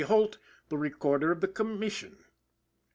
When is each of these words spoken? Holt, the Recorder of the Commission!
Holt, 0.07 0.39
the 0.69 0.79
Recorder 0.79 1.31
of 1.31 1.41
the 1.41 1.47
Commission! 1.47 2.23